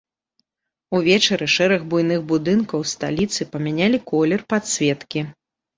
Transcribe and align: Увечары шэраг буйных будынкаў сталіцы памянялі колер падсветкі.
Увечары 0.99 1.45
шэраг 1.57 1.81
буйных 1.93 2.19
будынкаў 2.33 2.81
сталіцы 2.93 3.41
памянялі 3.53 4.05
колер 4.11 4.39
падсветкі. 4.55 5.21